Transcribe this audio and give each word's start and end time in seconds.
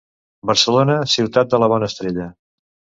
Barcelona, 0.51 0.95
ciutat 1.17 1.55
de 1.55 1.63
la 1.65 1.71
bona 1.77 1.95
estrella. 1.95 2.31